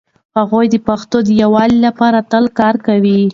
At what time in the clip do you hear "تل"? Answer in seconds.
2.31-2.45